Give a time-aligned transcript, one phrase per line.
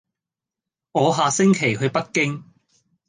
[0.93, 2.43] 我下星期去北京